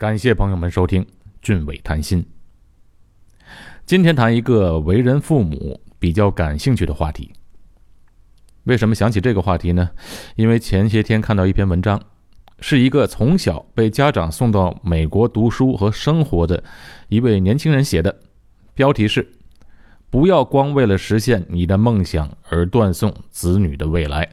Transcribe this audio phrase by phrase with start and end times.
[0.00, 1.06] 感谢朋友们收听
[1.42, 2.24] 俊伟谈心。
[3.84, 7.30] 今天谈一个为人父母比较感兴趣的话题。
[8.64, 9.90] 为什么想起这个话题呢？
[10.36, 12.00] 因为前些天看到一篇文章，
[12.60, 16.64] 是一个从小被家长送到美国读书和生活的
[17.10, 18.20] 一位年轻人写的，
[18.72, 19.30] 标题是
[20.08, 24.26] “不要光为了实现你的梦想而断送子女的未来”。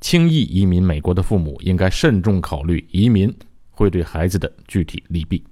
[0.00, 3.36] 轻易移民美国的父母应该慎重考虑移民
[3.78, 5.44] 会对孩子的具体利弊。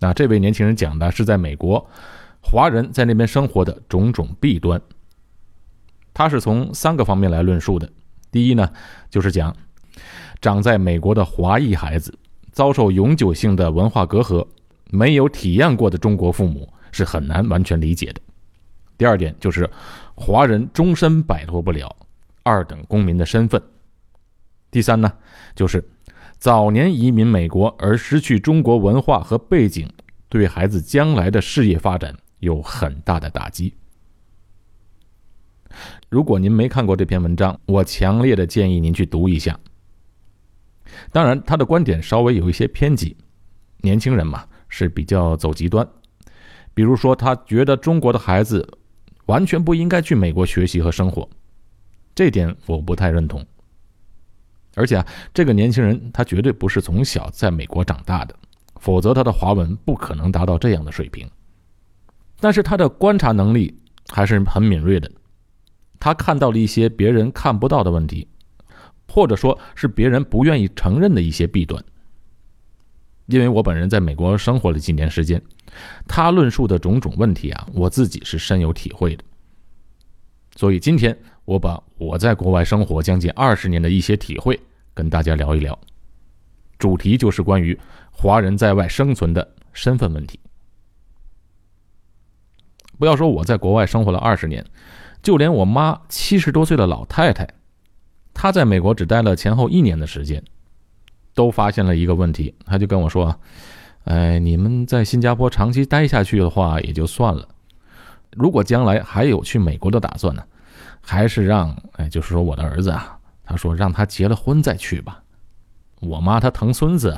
[0.00, 1.88] 那这位年轻人讲的是在美国
[2.40, 4.82] 华人在那边生活的种种弊端。
[6.12, 7.88] 他是从三个方面来论述的。
[8.32, 8.68] 第一呢，
[9.08, 9.56] 就是讲
[10.40, 12.18] 长在美国的华裔孩子
[12.50, 14.44] 遭受永久性的文化隔阂，
[14.90, 18.20] 没有体验过的中国父母是很难完全理解的。
[18.98, 19.70] 第二点就是
[20.16, 21.94] 华人终身摆脱不了。
[22.42, 23.62] 二等公民的身份。
[24.72, 25.12] 第三呢，
[25.54, 25.88] 就是
[26.42, 29.88] 早年移民美国而失去中国文化和背景，
[30.28, 33.72] 对孩子将来的事业发展有很大的打击。
[36.08, 39.56] 如果您没看过这篇文章，我强烈的建议您去读一下。
[41.12, 43.16] 当然，他的观点稍微有一些偏激，
[43.80, 45.88] 年轻人嘛是比较走极端。
[46.74, 48.68] 比如说，他觉得中国的孩子
[49.26, 51.28] 完全不应该去美国学习和生活。
[52.16, 53.46] 这点我不太认同，
[54.74, 58.34] 而且啊，这个年轻人他绝对不是从小在美国长大的，
[58.76, 61.28] 否则他的华文不可能达到这样的水平。
[62.40, 63.78] 但是他的观察能力
[64.08, 65.10] 还是很敏锐的，
[66.00, 68.26] 他看到了一些别人看不到的问题，
[69.06, 71.84] 或者说是别人不愿意承认的一些弊端。
[73.26, 75.40] 因为我本人在美国生活了几年时间，
[76.08, 79.22] 他论述的种种问题啊，我自己是深有体会的。
[80.56, 81.16] 所以今天。
[81.44, 84.58] 我把我在国外生活将近二十年的一些体会
[84.94, 85.76] 跟大家聊一聊，
[86.78, 87.78] 主题就是关于
[88.12, 90.38] 华人在外生存的身份问题。
[92.98, 94.64] 不要说我在国外生活了二十年，
[95.20, 97.48] 就连我妈七十多岁的老太太，
[98.32, 100.44] 她在美国只待了前后一年的时间，
[101.34, 102.54] 都发现了一个问题。
[102.64, 103.36] 她就跟我说
[104.04, 107.48] ：“哎，你们在新加坡长期待下去的话也就算了，
[108.36, 110.44] 如果将来还有去美国的打算呢？”
[111.02, 115.22] 还是让哎，就是说我的儿子啊，他说让他结了婚再去吧。
[116.00, 117.16] 我妈她疼孙子，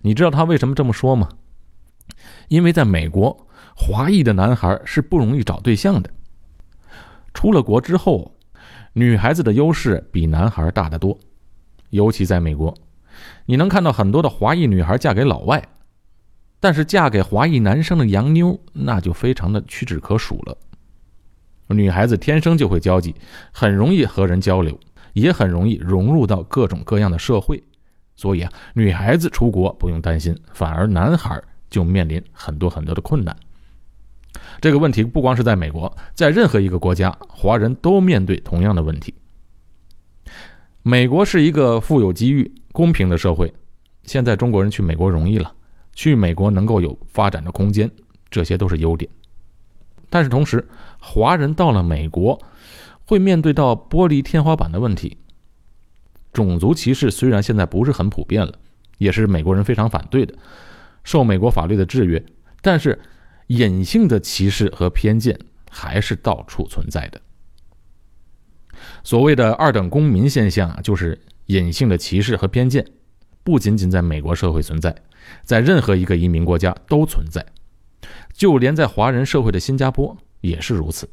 [0.00, 1.28] 你知道他为什么这么说吗？
[2.48, 3.46] 因为在美国，
[3.76, 6.10] 华裔的男孩是不容易找对象的。
[7.34, 8.34] 出了国之后，
[8.92, 11.16] 女孩子的优势比男孩大得多。
[11.90, 12.74] 尤其在美国，
[13.46, 15.62] 你能看到很多的华裔女孩嫁给老外，
[16.60, 20.56] 但是嫁给华裔男生的洋妞那就非常的屈指可数了。
[21.68, 23.14] 女孩子天生就会交际，
[23.52, 24.78] 很容易和人交流，
[25.12, 27.62] 也很容易融入到各种各样的社会。
[28.16, 31.40] 所以啊，女孩子出国不用担心，反而男孩
[31.70, 33.36] 就面临很多很多的困难。
[34.60, 39.14] 这个问题不光是在美国，在任何一个国家，华人都面对同样的问题。
[40.82, 43.52] 美国是一个富有机遇、公平的社会，
[44.04, 45.52] 现在中国人去美国容易了，
[45.92, 47.90] 去美国能够有发展的空间，
[48.30, 49.08] 这些都是优点。
[50.10, 52.40] 但是同时，华人到了美国，
[53.04, 55.18] 会面对到玻璃天花板的问题。
[56.32, 58.54] 种族歧视虽然现在不是很普遍了，
[58.98, 60.34] 也是美国人非常反对的，
[61.04, 62.24] 受美国法律的制约，
[62.60, 63.00] 但是
[63.48, 65.38] 隐性的歧视和偏见
[65.70, 67.20] 还是到处存在的。
[69.02, 72.86] 所谓的二等公民现象啊，就是隐性的歧视和偏见，
[73.42, 74.94] 不仅仅在美国社会存在，
[75.42, 77.44] 在任何一个移民国家都存在。
[78.32, 81.08] 就连在华人社会的新加坡也是如此。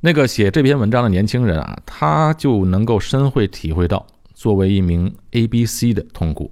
[0.00, 6.50] 那个写这篇文章的年轻人啊，他就能够深会体会到作为一名 A B C 的痛苦。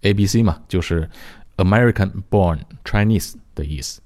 [0.00, 1.10] A B C 嘛，就是
[1.56, 4.00] American Born Chinese 的意思。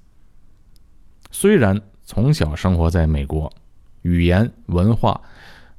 [1.31, 3.51] 虽然从小生活在美国，
[4.01, 5.21] 语言文化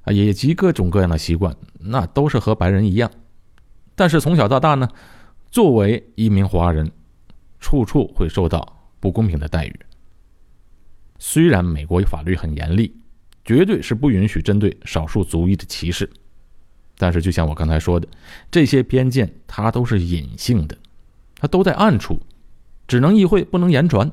[0.05, 3.11] 啊，以及各种各样的习惯，那都是和白人一样，
[3.95, 4.89] 但是从小到大呢，
[5.51, 6.91] 作为一名华人。
[7.61, 9.81] 处处会受到不公平的待遇。
[11.19, 12.95] 虽然美国法律很严厉，
[13.45, 16.09] 绝对是不允许针对少数族裔的歧视，
[16.97, 18.07] 但是就像我刚才说的，
[18.51, 20.79] 这些偏见它都是隐性的，
[21.37, 22.21] 它都在暗处，
[22.87, 24.11] 只能意会不能言传。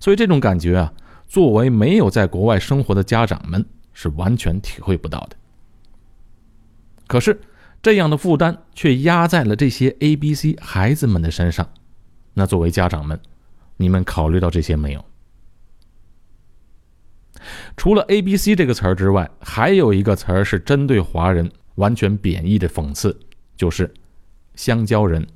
[0.00, 0.92] 所以这种感觉啊，
[1.28, 5.36] 作为没有在国外生活的家长们是完全体会不到的。
[7.06, 7.40] 可是
[7.80, 11.68] 这样的负担却压在了这些 A、B、C 孩子们的身上。
[12.38, 13.18] 那作为家长们，
[13.76, 15.04] 你们考虑到这些没有？
[17.76, 23.18] 除了 “A B C” 这个词儿之外，还有一个词儿是针对华人完全贬义的讽刺，
[23.56, 23.92] 就是
[24.54, 25.26] “香蕉人。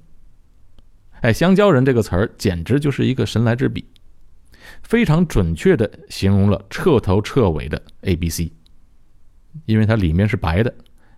[1.22, 3.84] 哎，香蕉人这个词儿简直就是一个神来之笔，
[4.84, 8.52] 非常准确的形容了彻头彻尾的 A B C，
[9.66, 10.72] 因为它里面是白的，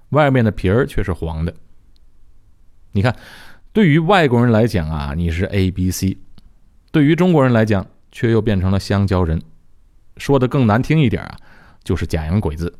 [0.08, 1.54] 外面的皮儿却是黄的。
[2.92, 3.14] 你看，
[3.74, 6.16] 对于外国人来讲啊，你是 A B C；
[6.92, 9.42] 对于中国人来讲，却又变成了香蕉人。
[10.16, 11.36] 说的更难听一点啊，
[11.82, 12.78] 就是假洋鬼子。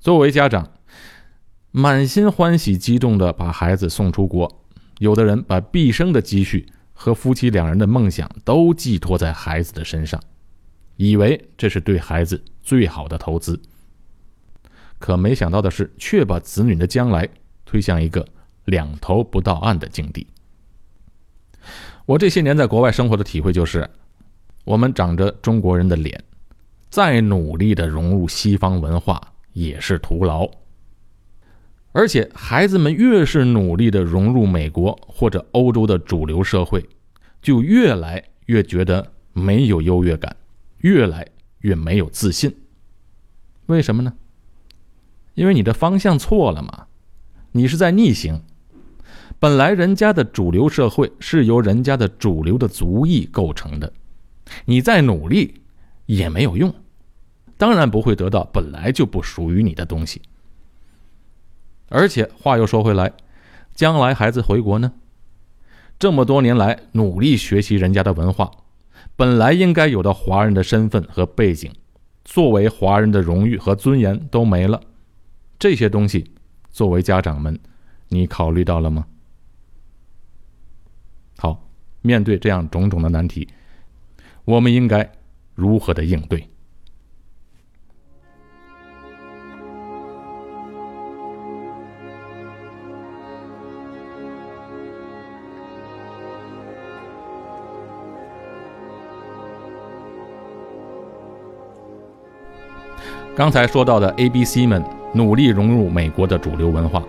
[0.00, 0.70] 作为家长，
[1.70, 4.62] 满心欢喜、激动的把孩子送出国，
[4.98, 10.22] 有的人把毕生的积蓄和夫妻两人的梦想都寄托在孩子的身上，
[10.96, 13.58] 以为这是对孩子最好的投资。
[14.98, 17.26] 可没想到的是，却把子女的将来
[17.64, 18.28] 推向一个
[18.68, 20.26] 两头不到岸的境地。
[22.06, 23.88] 我这些年在国外生活的体会就是。
[24.64, 26.22] 我们长着中国人的脸，
[26.90, 29.18] 再努力的融入西方文化
[29.54, 30.46] 也是徒劳。
[31.92, 36.86] 而且，孩子们越是努力的融入美国或者欧洲的主流社会，
[37.40, 40.36] 就越来越觉得没有优越感，
[40.80, 41.26] 越来
[41.60, 42.54] 越没有自信。
[43.66, 44.12] 为什么呢？
[45.32, 46.88] 因为你的方向错了嘛，
[47.52, 48.42] 你是在逆行。
[49.40, 53.92] 本来人家的主流社会是由人家的主流的族裔构成的。
[54.64, 55.62] 你再努力
[56.06, 56.74] 也没有用，
[57.56, 60.20] 当然不会得到本来就不属于你的东西。
[61.88, 63.12] 而且话又说回来，
[63.74, 64.92] 将来孩子回国呢，
[65.98, 68.50] 这么多年来努力学习人家的文化，
[69.14, 71.70] 本来应该有的华人的身份和背景，
[72.24, 74.80] 作为华人的荣誉和尊严都没了。
[75.58, 76.32] 这些东西，
[76.70, 77.58] 作为家长们，
[78.08, 79.06] 你考虑到了吗？
[82.02, 83.48] 面对这样种种的难题。
[84.44, 85.10] 我们应该
[85.54, 86.48] 如何的应对？
[103.36, 104.82] 刚才说到的 A、B、C 们
[105.14, 107.04] 努力融入美国的主流文化，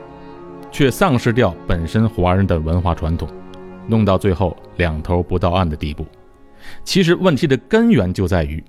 [0.71, 3.27] 却丧失掉本身华人的文化传统，
[3.89, 6.05] 弄到最后两头不到岸的地步。
[6.83, 8.63] 其实问题的根源就在于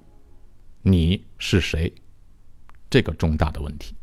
[0.82, 1.92] 你是谁
[2.88, 3.94] 这个重大的问题。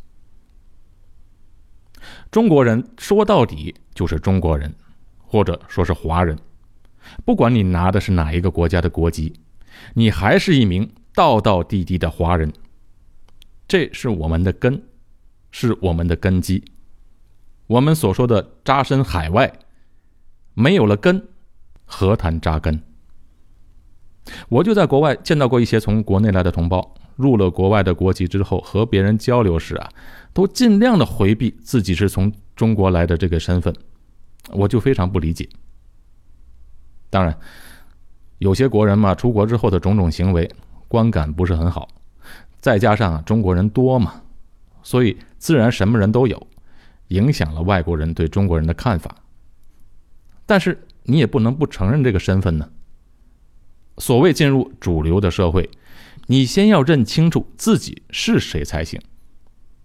[2.29, 4.73] 中国人说到底就是中国人，
[5.17, 6.37] 或者说是华人。
[7.25, 9.33] 不管你拿的是哪一个国家的国籍，
[9.93, 12.51] 你还是一名道道地地的华人。
[13.67, 14.83] 这是我们的根，
[15.51, 16.63] 是我们的根基。
[17.65, 19.51] 我们所说的扎身海外，
[20.59, 21.23] 没有了根，
[21.85, 22.81] 何谈扎根？
[24.49, 29.87] 我就在国外见到过一些从国内来的同胞，入了国外的国籍之后，和别人交流时啊，
[30.33, 33.71] 都尽量的回避自己是从中国来的这个身份，
[34.51, 35.47] 我就非常不理解。
[37.11, 37.37] 当然，
[38.39, 40.49] 有些国人嘛，出国之后的种种行为
[40.87, 41.87] 观感不是很好，
[42.59, 44.23] 再加上中国人多嘛，
[44.81, 46.47] 所以自然什么人都有，
[47.09, 49.15] 影响了外国人对中国人的看法。
[50.47, 52.71] 但是你也不能不承认这个身份呢。
[53.99, 55.69] 所谓进入主流的社会，
[56.25, 58.99] 你先要认清楚自己是谁才行。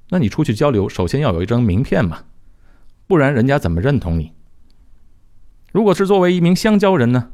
[0.09, 2.25] 那你出去交流，首先要有一张名片嘛，
[3.07, 4.33] 不然人家怎么认同你？
[5.73, 7.31] 如果是作为一名香蕉人呢，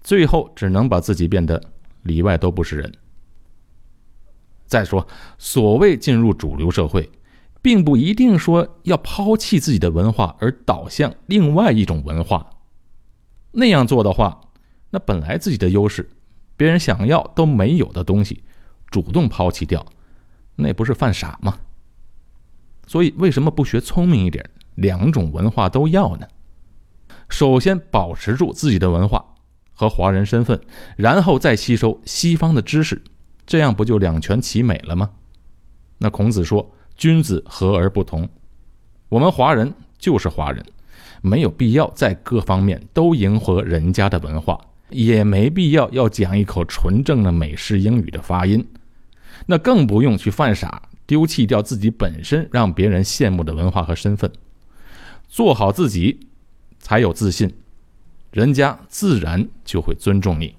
[0.00, 1.62] 最后只能把自己变得
[2.02, 2.92] 里外都不是人。
[4.66, 5.06] 再说，
[5.38, 7.08] 所谓进入主流社会，
[7.64, 12.50] 并不一定说要抛弃自己的文化而导向另外一种文化。
[13.52, 14.38] 那样做的话，
[14.90, 16.10] 那本来自己的优势，
[16.58, 18.44] 别人想要都没有的东西，
[18.90, 19.86] 主动抛弃掉，
[20.56, 21.56] 那不是犯傻吗？
[22.86, 24.44] 所以为什么不学聪明一点，
[24.74, 26.28] 两种文化都要呢？
[27.30, 29.24] 首先保持住自己的文化
[29.72, 30.60] 和华人身份，
[30.98, 33.02] 然后再吸收西方的知识，
[33.46, 35.12] 这样不就两全其美了吗？
[35.96, 38.28] 那孔子说：“君子和而不同。”
[39.08, 40.64] 我们华人就是华人，
[41.22, 44.60] 没有必要在各方面都迎合人家的文化。
[44.90, 48.64] 也没必要要讲一口纯正的美式英语的发音，
[49.46, 54.30] 那更不用去犯傻，丢弃掉自己本身让别人羡慕的文化和身份，
[55.26, 56.28] 做好自己，
[56.78, 57.54] 才有自信，
[58.30, 60.54] 人家自然就会尊重你。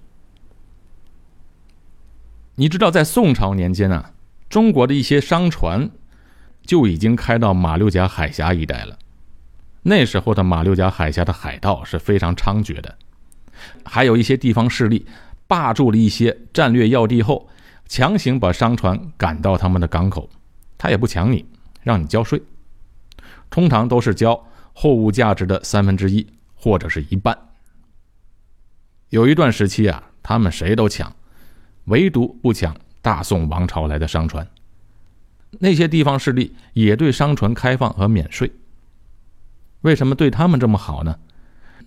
[2.56, 4.12] 你知道，在宋朝年间啊，
[4.50, 5.89] 中国的一些商船
[6.65, 8.98] 就已经开到马六甲海峡一带了，
[9.84, 12.98] 那时候的马六甲海峡的海盗是非常猖獗的。
[13.86, 15.05] 还有一些地方势力
[15.48, 17.48] 霸住了一些战略要地后，
[17.88, 20.29] 强行把商船赶到他们的港口，
[20.77, 21.45] 他也不抢你，
[21.84, 22.41] 让你交税，
[23.50, 27.38] 通常都是交货物价值的三分之一或者是一半。
[29.10, 31.15] 有一段时期啊，他们谁都抢，
[31.86, 34.45] 唯独不抢大宋王朝来的商船。
[35.59, 38.51] 那些地方势力也对商船开放和免税。
[39.81, 41.17] 为什么对他们这么好呢？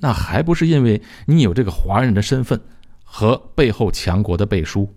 [0.01, 2.61] 那还不是因为你有这个华人的身份
[3.03, 4.95] 和背后强国的背书。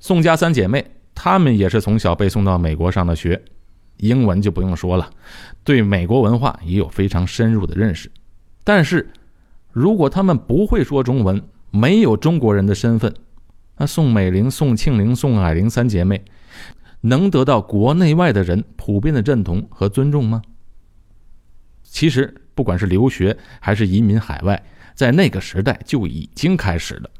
[0.00, 0.84] 宋家三姐妹，
[1.14, 3.40] 她们也是从小被送到美国上的学，
[3.98, 5.08] 英文就不用说了，
[5.62, 8.10] 对美国文化也有非常深入的认识。
[8.64, 9.12] 但是，
[9.70, 13.14] 如果她们不会说中文，没有中国人的身份，
[13.76, 16.24] 那宋美龄、宋庆龄、宋霭龄三姐妹
[17.02, 20.42] 能得到国内外的人普遍的认同和尊重吗？
[21.82, 24.62] 其实，不管是留学还是移民海外，
[24.94, 27.10] 在那个时代就已经开始了。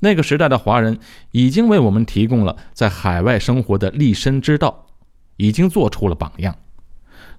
[0.00, 0.98] 那个时代的华人
[1.30, 4.86] 已经为我们提供了在海外生活的立身之道，
[5.38, 6.54] 已经做出了榜样。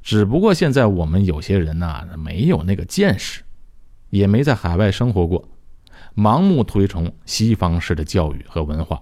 [0.02, 3.44] 只不过现在我们有些人呐，没有那个见识，
[4.10, 5.48] 也没在海外生活过，
[6.16, 9.00] 盲目推崇西方式的教育和文化，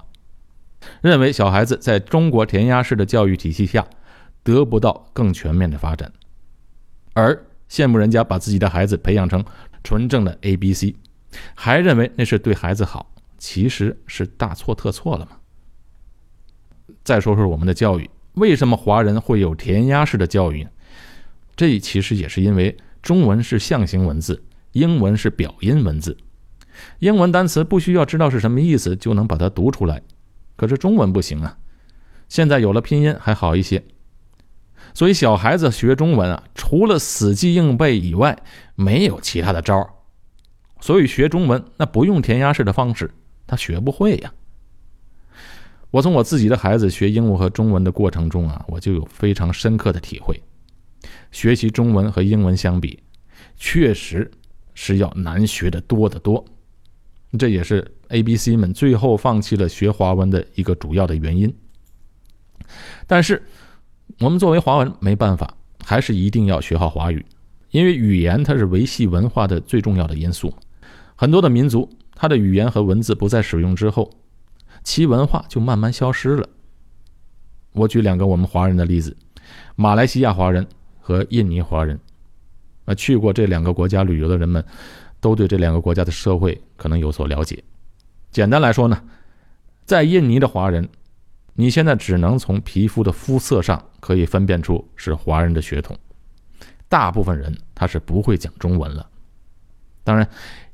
[1.02, 3.88] 认为小孩子在中国填鸭式的教育体系下
[4.44, 6.12] 得不到更全面的发展，
[7.14, 7.46] 而。
[7.70, 9.44] 羡慕人家把自己的孩子培养成
[9.84, 10.96] 纯正的 A B C，
[11.56, 15.38] 还认为那是对孩子好，其实是大错特错了嘛。
[17.04, 20.70] 再说说我们的教育，为什么华人会有填鸭式的教育呢？
[21.56, 26.16] 这其实也是因为中文是象形文字，英文是表音文字，
[27.00, 30.04] 英文单词不需要知道是什么意思就能把它读出来，
[30.56, 31.58] 可是中文不行啊。
[32.30, 33.84] 现在有了拼音还好一些。
[34.94, 38.38] 所以小孩子学中文啊，除了死记硬背以外，
[38.76, 39.90] 没有其他的招儿。
[40.82, 43.12] 所以学中文那不用填鸭式的方式，
[43.48, 44.34] 他学不会呀。
[45.92, 50.42] 我从我自己的孩子学英文和中文的过程中啊，我就有非常深刻的体会。
[51.32, 53.02] 学习中文和英文相比，
[53.56, 54.30] 确实
[54.74, 56.44] 是要难学的多得多。
[57.38, 61.54] 这也是 A、B、C 们最后放弃了学华文的一个主要的原因。
[63.08, 63.44] 但是。
[64.20, 67.26] 我们作为华文没办法，还是一定要学好华语，
[67.72, 70.54] 因为语言它是维系文化的最重要的因素。
[71.16, 74.12] 很多的民族，它的语言和文字不再使用之后，
[74.84, 76.48] 其文化就慢慢消失了。
[77.72, 79.18] 我举两个我们华人的例子：
[79.76, 80.68] 马来西亚华人
[81.00, 82.00] 和印尼华人。
[82.86, 84.64] 啊，去过这两个国家旅游的人们，
[85.24, 87.64] 都对这两个国家的社会可能有所了解。
[88.32, 89.02] 简单来说呢，
[89.86, 90.88] 在印尼的华人。
[91.56, 95.96] 你现在只能从皮肤的肤色上可以分辨出是华人的血统，
[96.90, 99.08] 大部分人他是不会讲中文了。
[100.04, 100.28] 当然，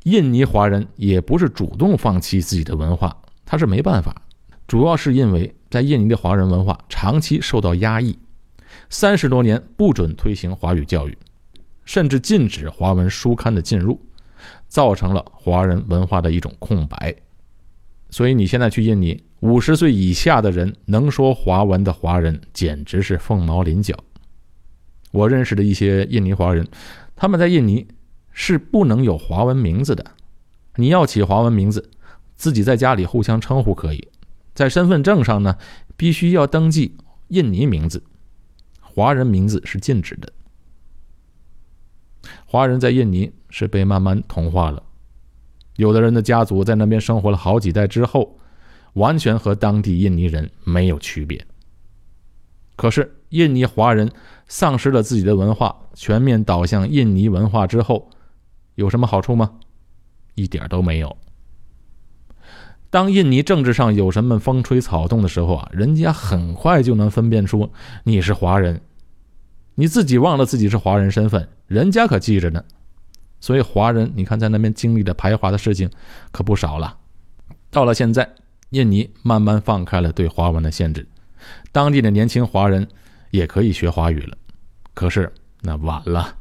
[0.04, 3.14] 印尼华人也不是主动放弃自己的文化，
[3.46, 4.22] 他是没办法，
[4.68, 8.18] 主要是因为在印尼的华人文化长期受到压抑，
[8.90, 11.18] 三十多年不准推行华语教育，
[11.84, 14.00] 甚至禁止华文书刊的进入，
[14.70, 17.14] 造成了华人文化的一种空白。
[18.10, 19.22] 所以你现在去印尼。
[19.42, 23.96] 五十岁以下的人能说华文的华人简直是凤毛麟角。
[25.12, 26.68] 我认识的一些印尼华人，
[27.16, 27.88] 他们在印尼
[28.34, 30.04] 是不能有华文名字的。
[30.76, 31.90] 你要起华文名字，
[32.36, 34.10] 自己在家里互相称呼可以，
[34.54, 35.56] 在身份证上呢
[35.96, 36.98] 必须要登记
[37.30, 38.04] 印尼名字，
[38.82, 40.34] 华人名字是禁止的。
[42.46, 44.84] 华人在印尼是被慢慢同化了，
[45.76, 48.36] 有的人的家族在那边生活了好几代之后。
[48.94, 51.46] 完全和当地印尼人没有区别。
[52.76, 54.12] 可是，印尼华人
[54.48, 58.10] 丧失了自己的文化，全面倒向印尼文化之后，
[58.76, 59.52] 有什么好处吗？
[60.34, 61.16] 一点都没有。
[62.90, 67.72] 当印尼政治上有什么风吹草动的时候啊，人家很快就能分辨出
[68.04, 68.82] 你是华人。
[69.76, 72.62] 你自己忘了自己是华人身份，人家可记着呢。
[73.40, 75.90] 所以，华人你看在那边经历的排华的事情
[76.34, 76.98] 可不少了。
[77.72, 78.30] 到了现在。
[78.72, 81.04] 印尼慢慢放开了对华文的限制，
[81.72, 82.88] 当地的年轻华人
[83.32, 84.38] 也可以学华语了。
[84.94, 86.36] 可是那晚了，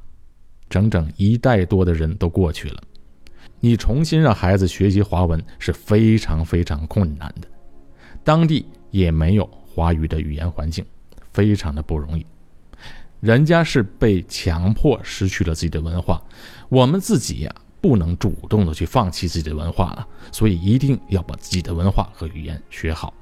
[0.68, 2.82] 整整一代多的人都过去了，
[3.60, 7.48] 你重新让孩子学习华文是非常非常困难的。
[8.22, 10.84] 当地也没有华语的语言环境，
[11.32, 12.26] 非常的不容易。
[13.20, 16.22] 人家是被强迫失去了自己的文化，
[16.68, 17.54] 我们自己呀。
[17.80, 23.14] 不能主动的去放弃自己的文化了，所以一定要把自己的文化和语言学好。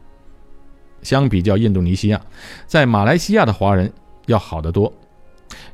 [1.03, 2.19] 相比较印度尼西亚，
[2.67, 3.93] 在马来西亚的华人
[4.25, 4.91] 要好得多，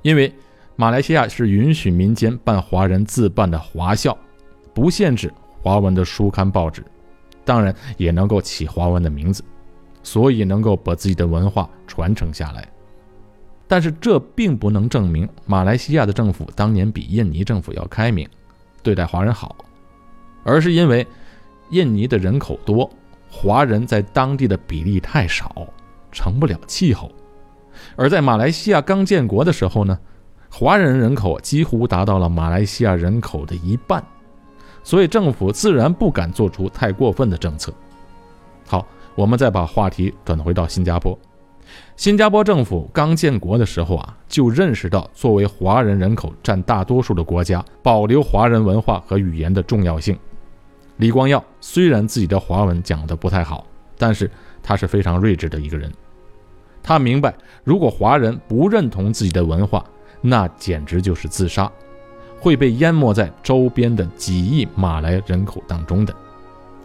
[0.02, 0.35] 因为
[0.75, 4.19] 马来西亚是允许民间办华人自办的华校，
[4.75, 6.85] 不限制华文的书刊报纸，
[7.45, 9.45] 当然也能够起华文的名字，
[10.02, 12.69] 所以能够把自己的文化传承下来。
[13.73, 18.29] 但是这并不能证明马来西亚的政府当年比印尼政府要开明，
[18.83, 19.57] 对待华人好，
[20.45, 21.07] 而是因为
[21.71, 22.91] 印尼的人口多，
[23.31, 25.67] 华人在当地的比例太少，
[26.12, 27.09] 成不了气候；
[27.97, 29.99] 而在马来西亚刚建国的时候呢，
[30.50, 34.05] 华人人口几乎达到了马来西亚人口的一半，
[34.83, 37.73] 所以政府自然不敢做出太过分的政策。
[38.67, 41.19] 好，我们再把话题转回到新加坡。
[41.97, 50.19] 新加坡政府刚建国的时候啊，就认识到作为华人人口占大多数的国家，保留华人文化和语言的重要性。
[50.97, 53.66] 李光耀虽然自己的华文讲得不太好，
[53.97, 54.31] 但是
[54.62, 55.90] 他是非常睿智的一个人。
[56.83, 59.85] 他明白，如果华人不认同自己的文化，
[60.21, 61.71] 那简直就是自杀，
[62.40, 66.14] 会被淹没在周边的几亿马来人口当中的。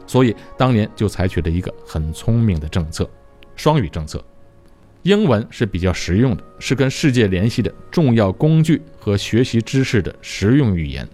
[0.05, 3.09] 所以当年就采取了一个很聪明的政策——
[3.55, 4.23] 双语政策。
[5.03, 11.07] 英文是比较实用的，是跟世界联系的重要工具和学习知识的实用语言。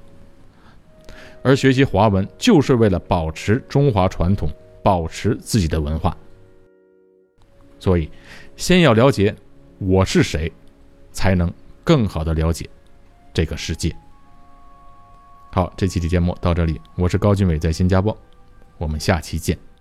[1.44, 4.50] 而学习华文就是为了保持中华传统，
[4.82, 6.16] 保持自己的文化。
[7.80, 8.10] 所以，
[8.56, 9.36] 先要了解
[9.78, 10.52] 我是谁，
[11.12, 12.70] 才能更好的了解
[13.34, 13.94] 这个世界。
[15.52, 18.18] 好，这期的节目到这里，我是高俊伟，在新加坡，
[18.78, 19.73] 我们下期见。